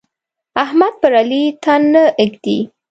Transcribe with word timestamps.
احمد 0.63 0.93
پر 1.01 1.11
علي 1.21 1.43
تن 1.63 1.81
نه 1.93 2.03
ږدي. 2.31 2.57